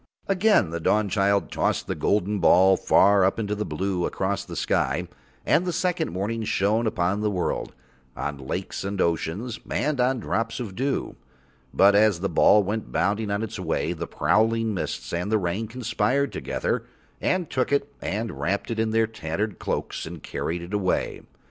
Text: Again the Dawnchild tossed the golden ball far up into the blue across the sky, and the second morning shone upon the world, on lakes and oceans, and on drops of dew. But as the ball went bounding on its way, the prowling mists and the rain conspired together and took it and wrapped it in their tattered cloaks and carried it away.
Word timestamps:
Again 0.25 0.71
the 0.71 0.79
Dawnchild 0.79 1.51
tossed 1.51 1.85
the 1.85 1.93
golden 1.93 2.39
ball 2.39 2.75
far 2.75 3.23
up 3.23 3.37
into 3.37 3.53
the 3.53 3.67
blue 3.67 4.07
across 4.07 4.43
the 4.43 4.55
sky, 4.55 5.07
and 5.45 5.63
the 5.63 5.71
second 5.71 6.11
morning 6.11 6.43
shone 6.43 6.87
upon 6.87 7.21
the 7.21 7.29
world, 7.29 7.75
on 8.17 8.39
lakes 8.39 8.83
and 8.83 8.99
oceans, 8.99 9.59
and 9.69 10.01
on 10.01 10.19
drops 10.19 10.59
of 10.59 10.75
dew. 10.75 11.17
But 11.71 11.93
as 11.93 12.19
the 12.21 12.29
ball 12.29 12.63
went 12.63 12.91
bounding 12.91 13.29
on 13.29 13.43
its 13.43 13.59
way, 13.59 13.93
the 13.93 14.07
prowling 14.07 14.73
mists 14.73 15.13
and 15.13 15.31
the 15.31 15.37
rain 15.37 15.67
conspired 15.67 16.31
together 16.31 16.83
and 17.21 17.47
took 17.47 17.71
it 17.71 17.93
and 18.01 18.39
wrapped 18.39 18.71
it 18.71 18.79
in 18.79 18.89
their 18.89 19.05
tattered 19.05 19.59
cloaks 19.59 20.07
and 20.07 20.23
carried 20.23 20.63
it 20.63 20.73
away. 20.73 21.21